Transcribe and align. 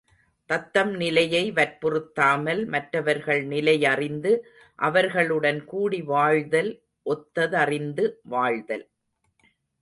தம்தம் 0.49 0.93
நிலையை 0.95 1.51
வற்புறுத்தாமல் 1.51 2.65
மற்றவர்கள் 2.65 3.47
நிலையறிந்து 3.47 4.31
அவர்களுடன் 4.79 5.63
கூடி 5.63 6.01
வாழ்தல் 6.01 6.71
ஒத்ததறிந்து 7.05 8.07
வாழ்தல். 8.23 8.85